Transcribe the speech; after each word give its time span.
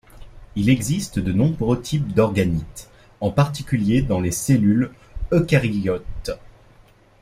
Il 0.55 0.71
existe 0.71 1.19
de 1.19 1.31
nombreux 1.31 1.79
types 1.79 2.11
d'organites, 2.15 2.89
en 3.19 3.29
particulier 3.29 4.01
dans 4.01 4.19
les 4.19 4.31
cellules 4.31 4.89
eucaryotes. 5.31 6.31